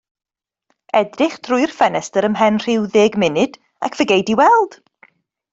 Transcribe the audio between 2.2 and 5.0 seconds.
ymhen rhyw ddeg munud ac fe gei di weld.